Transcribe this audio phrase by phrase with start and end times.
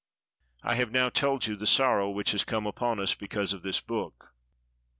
[0.63, 3.79] I have now told you the sorrow which has come upon us because of this
[3.81, 4.33] book.